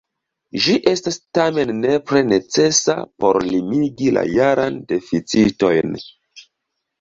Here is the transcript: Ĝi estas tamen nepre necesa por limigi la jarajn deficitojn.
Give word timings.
Ĝi 0.61 0.75
estas 0.91 1.17
tamen 1.37 1.71
nepre 1.81 2.21
necesa 2.29 2.95
por 3.25 3.39
limigi 3.49 4.09
la 4.17 4.25
jarajn 4.31 4.81
deficitojn. 4.95 5.95